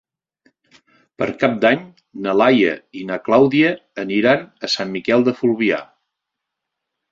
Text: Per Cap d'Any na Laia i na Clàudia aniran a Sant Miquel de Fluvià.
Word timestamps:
Per 1.21 1.27
Cap 1.43 1.59
d'Any 1.65 1.83
na 2.23 2.33
Laia 2.39 2.73
i 3.01 3.05
na 3.11 3.19
Clàudia 3.29 3.75
aniran 4.07 4.43
a 4.69 4.73
Sant 4.79 4.93
Miquel 4.99 5.29
de 5.31 5.37
Fluvià. 5.43 5.81